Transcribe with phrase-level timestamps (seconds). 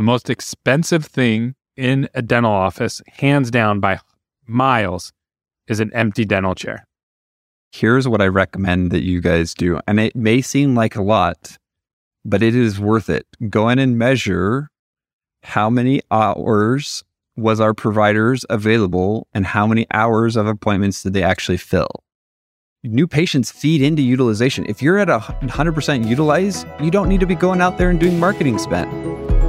[0.00, 4.00] the most expensive thing in a dental office, hands down by
[4.46, 5.12] miles,
[5.68, 6.86] is an empty dental chair.
[7.70, 9.78] Here's what I recommend that you guys do.
[9.86, 11.58] And it may seem like a lot,
[12.24, 13.26] but it is worth it.
[13.50, 14.70] Go in and measure
[15.42, 17.04] how many hours
[17.36, 21.90] was our providers available and how many hours of appointments did they actually fill.
[22.82, 24.64] New patients feed into utilization.
[24.66, 28.00] If you're at a 100% utilize, you don't need to be going out there and
[28.00, 29.39] doing marketing spend.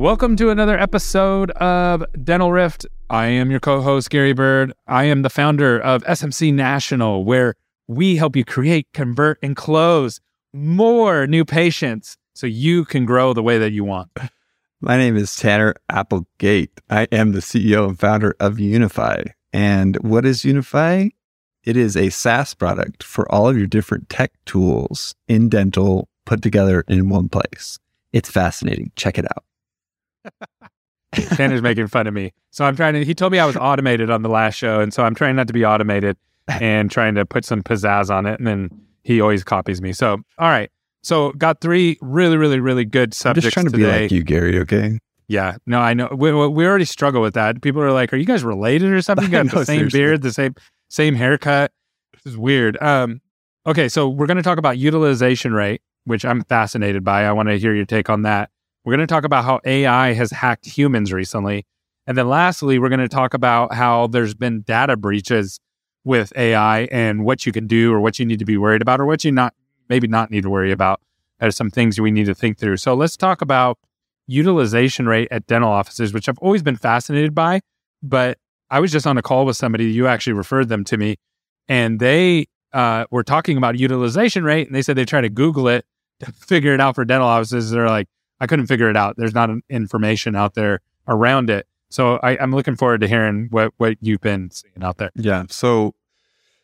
[0.00, 2.86] Welcome to another episode of Dental Rift.
[3.10, 4.72] I am your co host, Gary Bird.
[4.86, 7.54] I am the founder of SMC National, where
[7.86, 10.18] we help you create, convert, and close
[10.54, 14.08] more new patients so you can grow the way that you want.
[14.80, 16.80] My name is Tanner Applegate.
[16.88, 19.24] I am the CEO and founder of Unify.
[19.52, 21.08] And what is Unify?
[21.62, 26.40] It is a SaaS product for all of your different tech tools in dental put
[26.40, 27.78] together in one place.
[28.14, 28.92] It's fascinating.
[28.96, 29.44] Check it out.
[31.12, 32.32] Tanner's making fun of me.
[32.50, 34.80] So I'm trying to, he told me I was automated on the last show.
[34.80, 36.16] And so I'm trying not to be automated
[36.48, 38.38] and trying to put some pizzazz on it.
[38.38, 38.70] And then
[39.04, 39.92] he always copies me.
[39.92, 40.70] So, all right.
[41.02, 43.46] So got three really, really, really good subjects.
[43.46, 43.98] I'm just trying to today.
[43.98, 44.98] be like you, Gary, okay?
[45.28, 45.56] Yeah.
[45.66, 46.08] No, I know.
[46.12, 47.62] We, we already struggle with that.
[47.62, 49.24] People are like, are you guys related or something?
[49.30, 49.98] You got know, the same seriously.
[50.00, 50.54] beard, the same,
[50.88, 51.72] same haircut.
[52.12, 52.80] This is weird.
[52.82, 53.20] Um,
[53.66, 53.88] okay.
[53.88, 57.24] So we're going to talk about utilization rate, which I'm fascinated by.
[57.24, 58.50] I want to hear your take on that.
[58.84, 61.66] We're going to talk about how AI has hacked humans recently.
[62.06, 65.60] And then lastly, we're going to talk about how there's been data breaches
[66.04, 69.00] with AI and what you can do or what you need to be worried about
[69.00, 69.54] or what you not
[69.88, 71.00] maybe not need to worry about.
[71.40, 72.78] There's some things we need to think through.
[72.78, 73.78] So let's talk about
[74.26, 77.60] utilization rate at dental offices, which I've always been fascinated by.
[78.02, 78.38] But
[78.70, 81.16] I was just on a call with somebody, you actually referred them to me,
[81.68, 84.68] and they uh, were talking about utilization rate.
[84.68, 85.84] And they said they tried to Google it
[86.20, 87.70] to figure it out for dental offices.
[87.70, 88.06] They're like,
[88.40, 89.16] I couldn't figure it out.
[89.16, 91.66] There's not information out there around it.
[91.90, 95.10] So I, I'm looking forward to hearing what, what you've been seeing out there.
[95.16, 95.44] Yeah.
[95.50, 95.94] So,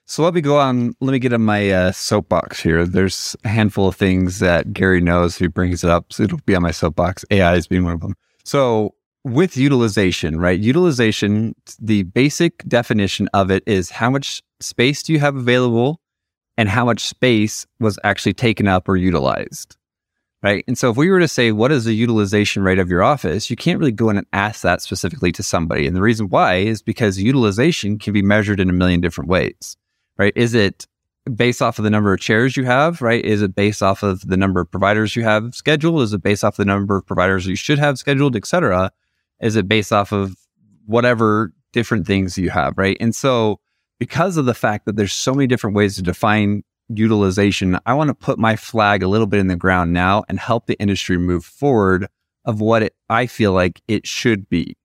[0.07, 0.95] so let me go on.
[1.01, 2.87] Let me get on my uh, soapbox here.
[2.87, 5.37] There's a handful of things that Gary knows.
[5.37, 7.25] He brings it up, so it'll be on my soapbox.
[7.31, 8.15] AI is being one of them.
[8.45, 8.95] So,
[9.25, 10.61] with utilization, right?
[10.61, 11.57] Utilization.
[11.81, 16.01] The basic definition of it is how much space do you have available,
[16.57, 19.77] and how much space was actually taken up or utilized.
[20.47, 20.63] Right.
[20.69, 23.51] And so if we were to say, what is the utilization rate of your office?
[23.51, 25.89] You can't really go in and ask that specifically to somebody.
[25.89, 29.77] And the reason why is because utilization can be measured in a million different ways.
[30.17, 30.33] Right.
[30.37, 30.87] Is it
[31.35, 33.03] based off of the number of chairs you have?
[33.03, 33.25] Right.
[33.25, 36.01] Is it based off of the number of providers you have scheduled?
[36.03, 38.93] Is it based off the number of providers you should have scheduled, et cetera?
[39.41, 40.37] Is it based off of
[40.85, 42.79] whatever different things you have?
[42.79, 42.97] Right.
[43.01, 43.59] And so
[43.99, 48.09] because of the fact that there's so many different ways to define utilization, I want
[48.09, 51.19] to put my flag a little bit in the ground now and help the industry
[51.19, 52.07] move forward
[52.45, 54.77] of what it, I feel like it should be.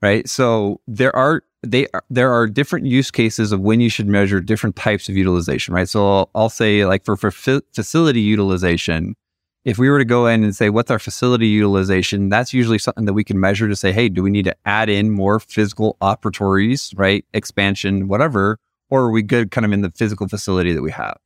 [0.00, 0.28] Right.
[0.28, 4.76] So there are, they there are different use cases of when you should measure different
[4.76, 5.74] types of utilization.
[5.74, 5.88] Right.
[5.88, 9.16] So I'll, I'll say like for, for fa- facility utilization,
[9.64, 12.28] if we were to go in and say, what's our facility utilization?
[12.28, 14.88] That's usually something that we can measure to say, hey, do we need to add
[14.88, 17.24] in more physical operatories, right?
[17.34, 18.58] Expansion, whatever,
[18.90, 21.18] or are we good kind of in the physical facility that we have?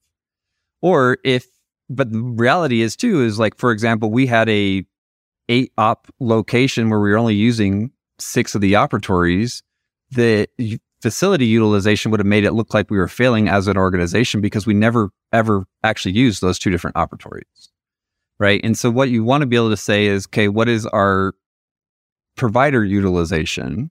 [0.81, 1.47] Or if,
[1.89, 4.85] but the reality is too, is like, for example, we had a
[5.49, 9.63] eight op location where we were only using six of the operatories.
[10.11, 10.49] The
[11.01, 14.67] facility utilization would have made it look like we were failing as an organization because
[14.67, 17.69] we never ever actually used those two different operatories.
[18.39, 18.61] Right.
[18.65, 21.35] And so what you want to be able to say is, okay, what is our
[22.37, 23.91] provider utilization?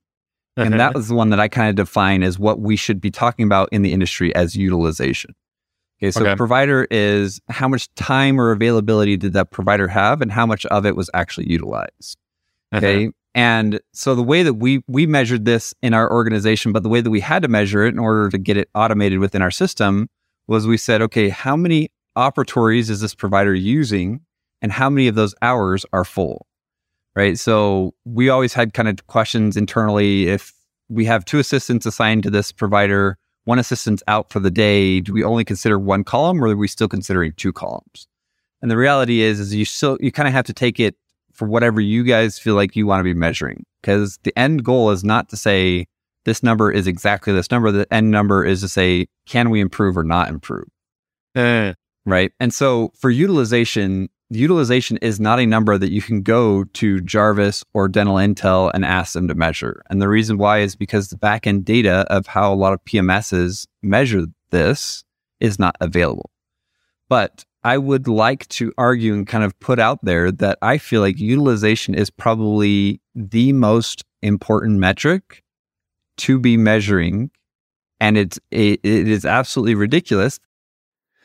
[0.58, 3.12] And that was the one that I kind of define as what we should be
[3.12, 5.34] talking about in the industry as utilization.
[6.02, 6.36] Okay, so Okay.
[6.36, 10.86] provider is how much time or availability did that provider have and how much of
[10.86, 12.18] it was actually utilized.
[12.72, 12.86] Uh-huh.
[12.86, 13.12] Okay.
[13.34, 17.00] And so the way that we we measured this in our organization, but the way
[17.02, 20.10] that we had to measure it in order to get it automated within our system
[20.48, 24.20] was we said, okay, how many operatories is this provider using
[24.62, 26.46] and how many of those hours are full?
[27.16, 27.38] Right.
[27.38, 30.54] So we always had kind of questions internally if
[30.90, 35.14] we have two assistants assigned to this provider, one assistant's out for the day, do
[35.14, 38.08] we only consider one column or are we still considering two columns?
[38.62, 40.96] And the reality is, is you still, you kind of have to take it
[41.34, 43.66] for whatever you guys feel like you want to be measuring.
[43.82, 45.88] Because the end goal is not to say
[46.26, 47.72] this number is exactly this number.
[47.72, 50.68] The end number is to say, can we improve or not improve?
[51.36, 51.74] Uh,
[52.06, 52.32] Right.
[52.40, 57.64] And so for utilization, utilization is not a number that you can go to Jarvis
[57.74, 59.84] or Dental Intel and ask them to measure.
[59.90, 62.84] And the reason why is because the back end data of how a lot of
[62.86, 65.04] PMSs measure this
[65.40, 66.30] is not available.
[67.10, 71.02] But I would like to argue and kind of put out there that I feel
[71.02, 75.44] like utilization is probably the most important metric
[76.18, 77.32] to be measuring.
[78.00, 80.40] And it's, it, it is absolutely ridiculous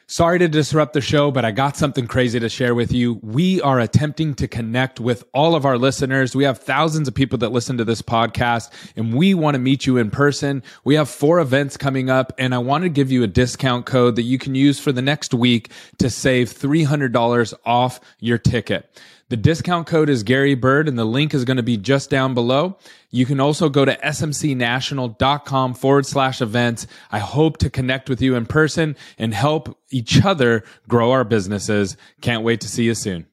[0.08, 3.19] Sorry to disrupt the show, but I got something crazy to share with you.
[3.25, 6.37] We are attempting to connect with all of our listeners.
[6.37, 9.85] We have thousands of people that listen to this podcast and we want to meet
[9.85, 10.62] you in person.
[10.85, 14.14] We have four events coming up and I want to give you a discount code
[14.14, 18.88] that you can use for the next week to save $300 off your ticket.
[19.28, 22.32] The discount code is Gary Bird and the link is going to be just down
[22.32, 22.78] below.
[23.11, 26.87] You can also go to smcnational.com forward slash events.
[27.11, 31.96] I hope to connect with you in person and help each other grow our businesses.
[32.20, 33.26] Can't wait to see you soon.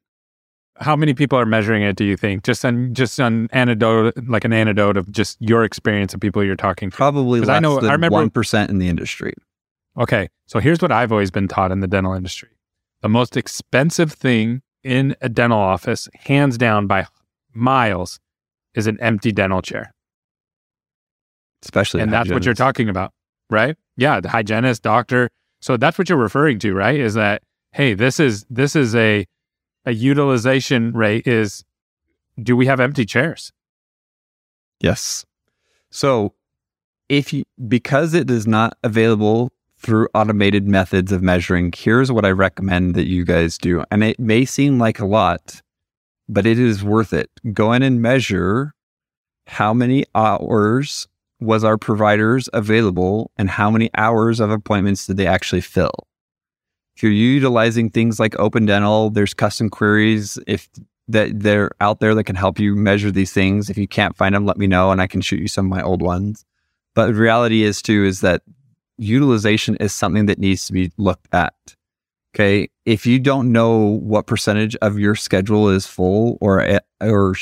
[0.78, 1.96] How many people are measuring it?
[1.96, 6.16] Do you think just on just on anecdote, like an anecdote of just your experience
[6.16, 6.98] of people you're talking to?
[6.98, 9.34] Probably 'Cause less I know- than I remember- one percent in the industry.
[10.00, 12.50] Okay, so here's what I've always been taught in the dental industry:
[13.04, 17.08] the most expensive thing in a dental office, hands down by
[17.54, 18.20] miles,
[18.76, 19.94] is an empty dental chair.
[21.64, 23.14] Especially and that's what you're talking about,
[23.50, 23.78] right?
[23.96, 25.30] Yeah, the hygienist, doctor.
[25.62, 27.00] So that's what you're referring to, right?
[27.00, 29.26] Is that hey, this is this is a
[29.86, 31.64] a utilization rate is
[32.42, 33.52] do we have empty chairs?
[34.80, 35.26] Yes.
[35.90, 36.34] So
[37.10, 39.52] if you because it is not available
[39.84, 43.84] through automated methods of measuring, here's what I recommend that you guys do.
[43.92, 45.62] And it may seem like a lot,
[46.30, 47.30] but it is worth it.
[47.52, 48.74] Go in and measure
[49.48, 51.08] how many hours
[51.42, 56.08] was our providers available and how many hours of appointments did they actually fill.
[56.96, 60.70] If you're utilizing things like Open Dental, there's custom queries if
[61.10, 63.70] that they're out there that can help you measure these things.
[63.70, 65.78] If you can't find them, let me know and I can shoot you some of
[65.78, 66.46] my old ones.
[66.96, 68.44] But the reality is too is that
[69.04, 71.54] utilization is something that needs to be looked at.
[72.36, 72.70] Okay.
[72.86, 77.36] If you don't know what percentage of your schedule is full or, or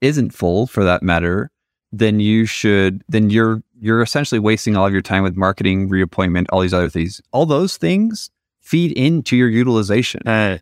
[0.00, 1.50] isn't full for that matter,
[1.90, 6.48] then you should, then you're, you're essentially wasting all of your time with marketing, reappointment,
[6.50, 7.20] all these other things.
[7.32, 8.30] All those things
[8.60, 10.58] feed into your utilization Uh,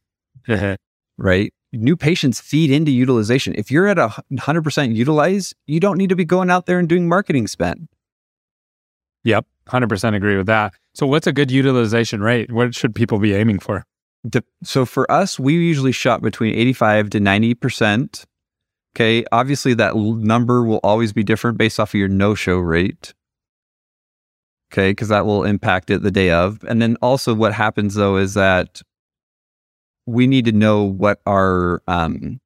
[1.18, 1.52] right?
[1.72, 3.54] New patients feed into utilization.
[3.56, 6.78] If you're at a hundred percent utilized, you don't need to be going out there
[6.78, 7.88] and doing marketing spend.
[9.24, 10.74] Yep, hundred percent agree with that.
[10.94, 12.52] So what's a good utilization rate?
[12.52, 13.84] What should people be aiming for?
[14.62, 18.24] So for us, we usually shop between 85 to 90%.
[18.96, 19.24] Okay.
[19.32, 23.12] Obviously, that number will always be different based off of your no show rate.
[24.72, 24.92] Okay.
[24.92, 26.62] Because that will impact it the day of.
[26.64, 28.80] And then also, what happens though is that
[30.06, 32.40] we need to know what our um,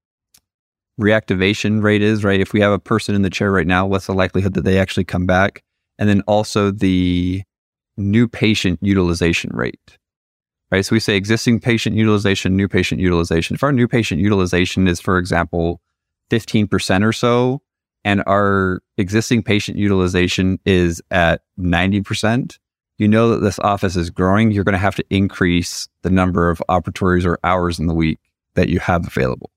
[1.00, 2.40] reactivation rate is, right?
[2.40, 4.78] If we have a person in the chair right now, what's the likelihood that they
[4.78, 5.62] actually come back?
[5.98, 7.42] And then also the
[7.96, 9.98] new patient utilization rate
[10.70, 10.84] right?
[10.84, 13.54] So we say existing patient utilization, new patient utilization.
[13.54, 15.80] If our new patient utilization is, for example,
[16.30, 17.62] 15% or so,
[18.04, 22.58] and our existing patient utilization is at 90%,
[22.98, 24.50] you know that this office is growing.
[24.50, 28.18] You're going to have to increase the number of operatories or hours in the week
[28.54, 29.50] that you have available.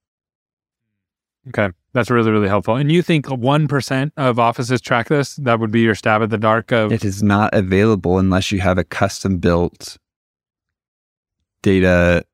[1.50, 2.76] Okay, that's really really helpful.
[2.76, 5.36] And you think one percent of offices track this?
[5.36, 8.60] That would be your stab at the dark of It is not available unless you
[8.60, 9.98] have a custom built
[11.62, 12.26] data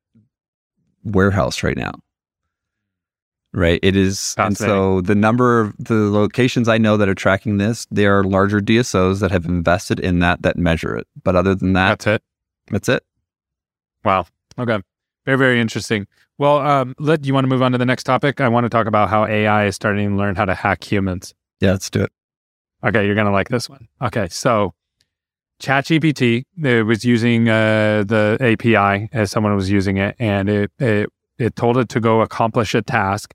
[1.04, 1.94] warehouse right now.
[3.54, 3.80] Right.
[3.81, 4.35] It is.
[4.37, 8.23] And so the number of the locations I know that are tracking this, they are
[8.23, 11.07] larger DSOs that have invested in that that measure it.
[11.23, 12.21] But other than that, that's it.
[12.69, 13.04] that's it.
[14.04, 14.28] Wow.
[14.59, 14.80] Okay.
[15.28, 16.07] Very, very interesting.
[16.38, 18.40] Well, um, let you want to move on to the next topic?
[18.40, 21.36] I want to talk about how AI is starting to learn how to hack humans.
[21.60, 22.12] Yeah, let's do it.
[22.81, 23.90] Okay, you're gonna like this one.
[24.02, 24.74] Okay, so
[25.62, 31.10] ChatGPT it was using uh, the API as someone was using it, and it, it
[31.38, 33.34] it told it to go accomplish a task,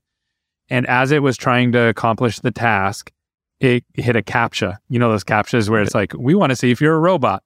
[0.69, 3.11] and as it was trying to accomplish the task,
[3.59, 4.77] it hit a captcha.
[4.89, 7.43] You know those captchas where it's like, we want to see if you're a robot,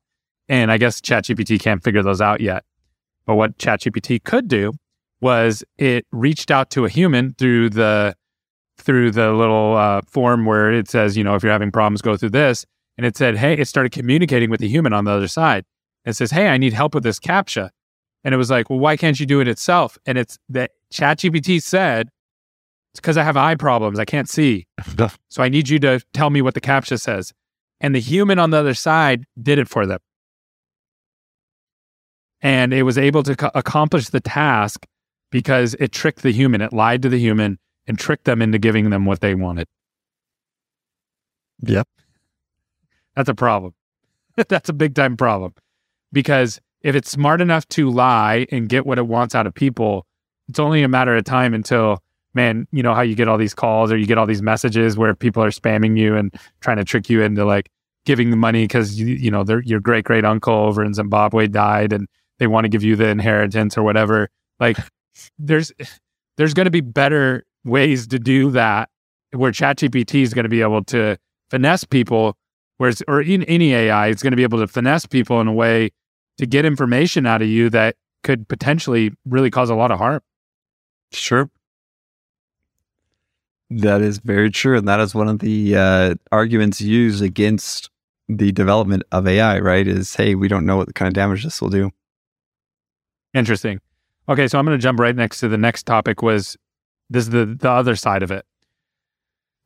[0.47, 2.63] and I guess ChatGPT can't figure those out yet.
[3.27, 4.73] But what ChatGPT could do
[5.21, 8.15] was it reached out to a human through the
[8.79, 12.15] through the little uh, form where it says, you know, if you're having problems, go
[12.15, 12.65] through this.
[12.95, 15.65] And it said, hey, it started communicating with the human on the other side.
[16.05, 17.69] It says, hey, I need help with this captcha.
[18.23, 19.97] And it was like, well, why can't you do it itself?
[20.05, 22.09] And it's that ChatGPT said,
[22.93, 23.99] it's because I have eye problems.
[23.99, 24.67] I can't see.
[25.29, 27.33] so I need you to tell me what the captcha says.
[27.81, 29.99] And the human on the other side did it for them.
[32.41, 34.85] And it was able to co- accomplish the task
[35.31, 36.61] because it tricked the human.
[36.61, 39.67] It lied to the human and tricked them into giving them what they wanted.
[41.61, 41.87] Yep.
[43.15, 43.73] That's a problem.
[44.49, 45.53] That's a big time problem
[46.13, 50.05] because if it's smart enough to lie and get what it wants out of people,
[50.47, 52.01] it's only a matter of time until
[52.33, 54.95] man, you know how you get all these calls or you get all these messages
[54.95, 57.69] where people are spamming you and trying to trick you into like
[58.05, 61.91] giving the money because you you know your great great uncle over in Zimbabwe died
[61.91, 62.07] and
[62.39, 64.29] they want to give you the inheritance or whatever.
[64.59, 64.77] Like
[65.39, 65.71] there's
[66.37, 68.89] there's going to be better ways to do that
[69.31, 71.17] where ChatGPT is going to be able to
[71.49, 72.37] finesse people,
[72.77, 75.53] whereas or in any AI is going to be able to finesse people in a
[75.53, 75.89] way
[76.37, 80.21] to get information out of you that could potentially really cause a lot of harm.
[81.11, 81.49] Sure.
[83.69, 84.77] That is very true.
[84.77, 87.89] And that is one of the uh, arguments used against
[88.29, 89.87] the development of AI, right?
[89.87, 91.91] Is, hey, we don't know what kind of damage this will do.
[93.37, 93.79] Interesting.
[94.27, 96.57] Okay, so I'm going to jump right next to the next topic was
[97.07, 98.45] this is the, the other side of it.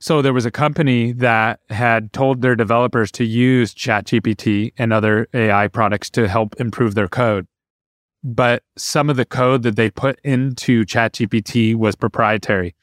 [0.02, 5.28] So there was a company that had told their developers to use ChatGPT and other
[5.34, 7.48] AI products to help improve their code.
[8.24, 12.76] But some of the code that they put into ChatGPT was proprietary.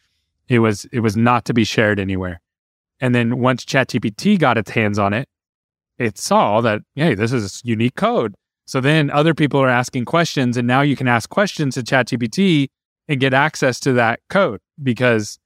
[0.49, 2.41] It was it was not to be shared anywhere.
[2.99, 5.29] And then once ChatGPT got its hands on it,
[5.99, 8.35] it saw that hey, this is unique code.
[8.69, 12.69] So then other people are asking questions, and now you can ask questions to ChatGPT
[13.09, 15.39] and get access to that code because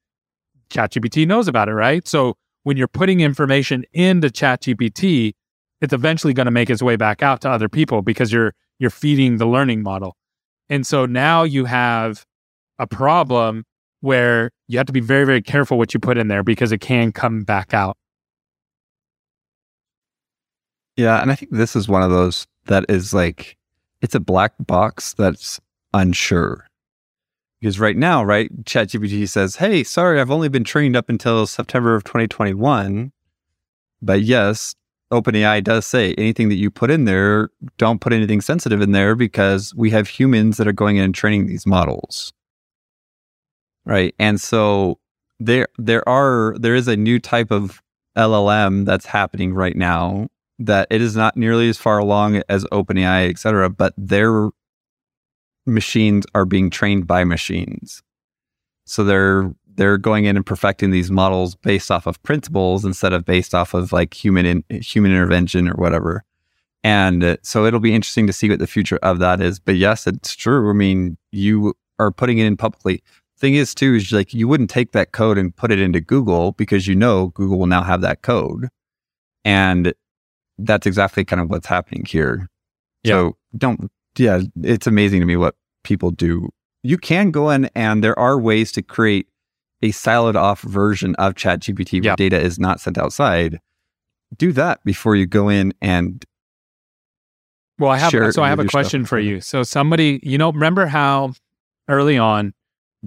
[0.71, 2.07] ChatGPT knows about it, right?
[2.09, 5.35] So when you're putting information into ChatGPT,
[5.81, 8.91] it's eventually going to make its way back out to other people because you're you're
[8.91, 10.17] feeding the learning model.
[10.69, 12.27] And so now you have
[12.81, 13.65] a problem
[14.01, 16.81] where you have to be very very careful what you put in there because it
[16.81, 17.97] can come back out.
[20.97, 23.57] Yeah, and I think this is one of those that is like
[24.01, 25.61] it's a black box that's
[25.95, 26.67] unsure.
[27.61, 31.95] Because right now, right, ChatGPT says, "Hey, sorry, I've only been trained up until September
[31.95, 33.13] of 2021."
[34.01, 34.75] But yes,
[35.13, 39.15] OpenAI does say anything that you put in there, don't put anything sensitive in there
[39.15, 42.33] because we have humans that are going in and training these models.
[43.85, 44.15] Right?
[44.19, 44.99] And so
[45.39, 47.83] there there are there is a new type of
[48.17, 50.29] LLM that's happening right now
[50.67, 54.51] that it is not nearly as far along as OpenAI, et cetera, but their
[55.67, 58.03] machines are being trained by machines.
[58.85, 63.25] So they're they're going in and perfecting these models based off of principles instead of
[63.25, 66.25] based off of like human in, human intervention or whatever.
[66.85, 69.59] And uh, so it'll be interesting to see what the future of that is.
[69.59, 70.69] But yes, it's true.
[70.69, 73.03] I mean, you are putting it in publicly.
[73.39, 76.53] Thing is, too, is like you wouldn't take that code and put it into Google
[76.53, 78.69] because you know Google will now have that code.
[79.45, 79.95] And
[80.65, 82.49] that's exactly kind of what's happening here.
[83.03, 83.13] Yeah.
[83.13, 85.55] So don't yeah, it's amazing to me what
[85.85, 86.51] people do.
[86.83, 89.29] You can go in and there are ways to create
[89.83, 92.17] a siloed off version of ChatGPT where yeah.
[92.17, 93.61] data is not sent outside.
[94.37, 96.25] Do that before you go in and
[97.79, 99.09] well, I have so I have a question stuff.
[99.09, 99.41] for you.
[99.41, 101.33] So somebody, you know, remember how
[101.89, 102.55] early on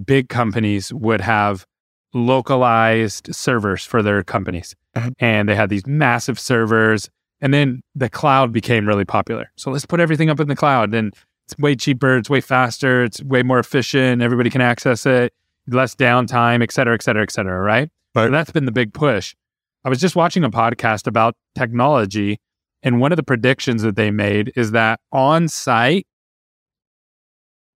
[0.04, 1.66] big companies would have
[2.12, 4.74] localized servers for their companies.
[4.94, 5.10] Uh-huh.
[5.18, 7.08] And they had these massive servers
[7.40, 9.50] and then the cloud became really popular.
[9.56, 10.94] So let's put everything up in the cloud.
[10.94, 11.14] And
[11.46, 14.22] it's way cheaper, it's way faster, it's way more efficient.
[14.22, 15.32] Everybody can access it,
[15.68, 17.60] less downtime, et cetera, et cetera, et cetera.
[17.60, 17.88] Right.
[18.14, 19.34] But So that's been the big push.
[19.84, 22.40] I was just watching a podcast about technology,
[22.82, 26.06] and one of the predictions that they made is that on site,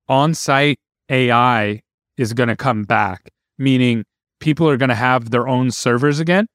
[0.08, 1.82] on site AI
[2.16, 4.04] is going to come back, meaning
[4.40, 6.48] people are going to have their own servers again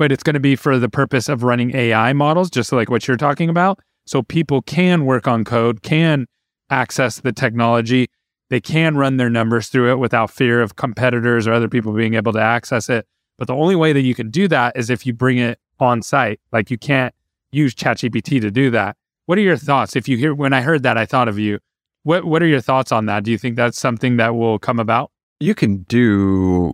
[0.00, 3.06] but it's going to be for the purpose of running AI models, just like what
[3.06, 3.80] you're talking about.
[4.06, 6.26] So people can work on code, can
[6.70, 8.08] access the technology,
[8.48, 12.14] they can run their numbers through it without fear of competitors or other people being
[12.14, 13.06] able to access it.
[13.36, 16.00] But the only way that you can do that is if you bring it on
[16.00, 16.40] site.
[16.50, 17.14] Like you can't
[17.52, 18.96] use ChatGPT to do that.
[19.26, 19.96] What are your thoughts?
[19.96, 21.58] If you hear when I heard that, I thought of you.
[22.04, 23.24] What what are your thoughts on that?
[23.24, 25.10] Do you think that's something that will come about?
[25.40, 26.72] You can do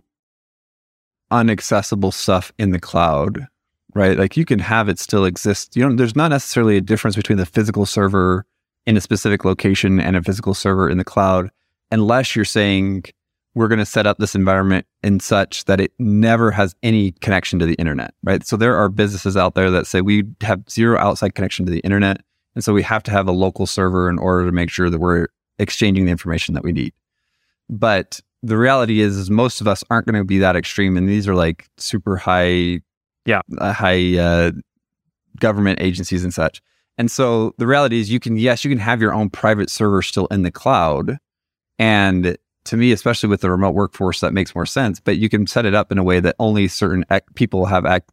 [1.31, 3.47] unaccessible stuff in the cloud,
[3.93, 4.17] right?
[4.17, 5.75] Like you can have it still exist.
[5.75, 8.45] You know, there's not necessarily a difference between the physical server
[8.85, 11.51] in a specific location and a physical server in the cloud,
[11.91, 13.03] unless you're saying
[13.53, 17.57] we're going to set up this environment in such that it never has any connection
[17.59, 18.45] to the internet, right?
[18.45, 21.79] So there are businesses out there that say we have zero outside connection to the
[21.79, 22.21] internet.
[22.53, 24.99] And so we have to have a local server in order to make sure that
[24.99, 25.27] we're
[25.59, 26.93] exchanging the information that we need.
[27.69, 31.07] But the reality is, is most of us aren't going to be that extreme, and
[31.07, 32.81] these are like super high,
[33.25, 34.51] yeah, uh, high uh,
[35.39, 36.61] government agencies and such.
[36.97, 40.01] And so the reality is, you can yes, you can have your own private server
[40.01, 41.17] still in the cloud,
[41.79, 44.99] and to me, especially with the remote workforce, that makes more sense.
[44.99, 47.85] But you can set it up in a way that only certain ac- people have
[47.85, 48.03] ac-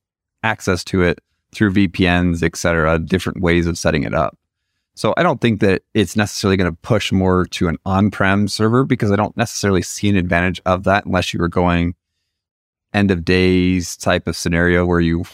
[0.43, 1.19] access to it
[1.52, 4.38] through VPNs, et cetera, different ways of setting it up.
[4.94, 8.84] So I don't think that it's necessarily going to push more to an on-prem server
[8.84, 11.94] because I don't necessarily see an advantage of that unless you were going
[12.92, 15.24] end of days type of scenario where you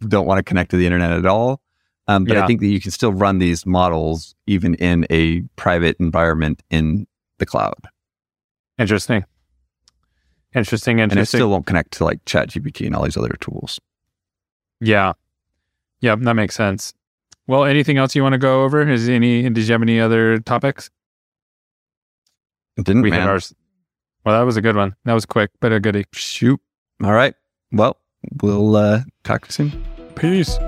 [0.00, 1.60] don't want to connect to the internet at all.
[2.08, 2.42] Um, but Yeah.
[2.42, 7.06] I think that you can still run these models even in a private environment in
[7.38, 7.74] the cloud,
[8.78, 9.24] Interesting.
[10.54, 10.98] Interesting.
[10.98, 11.00] Interesting.
[11.00, 13.80] and it still won't connect to like ChatGPT and all these other tools.
[14.80, 15.12] yeah.
[16.00, 16.94] Yeah, That makes sense.
[17.48, 18.88] Well, anything else you want to go over?
[18.88, 19.42] Is any?
[19.42, 20.90] Did you have any other topics?
[22.76, 23.22] It didn't we man.
[23.22, 23.54] hit ours.
[24.24, 24.94] Well, that was a good one.
[25.06, 26.04] That was quick, but a goodie.
[26.12, 26.60] Shoot.
[27.02, 27.34] All right.
[27.72, 27.96] Well,
[28.42, 29.72] we'll uh, talk soon.
[30.14, 30.58] Peace.